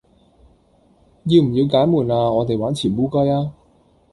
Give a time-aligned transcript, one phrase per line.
[1.25, 3.53] 要唔要解悶啊我哋玩潛烏龜呀